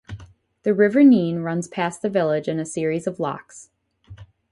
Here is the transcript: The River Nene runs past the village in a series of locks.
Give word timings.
The 0.63 0.73
River 0.73 1.03
Nene 1.03 1.43
runs 1.43 1.67
past 1.67 2.01
the 2.01 2.09
village 2.09 2.47
in 2.47 2.59
a 2.59 2.65
series 2.65 3.05
of 3.05 3.19
locks. 3.19 3.69